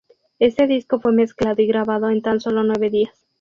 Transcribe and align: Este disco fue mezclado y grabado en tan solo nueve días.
Este 0.39 0.65
disco 0.65 0.99
fue 0.99 1.11
mezclado 1.11 1.61
y 1.61 1.67
grabado 1.67 2.09
en 2.09 2.23
tan 2.23 2.39
solo 2.39 2.63
nueve 2.63 2.89
días. 2.89 3.27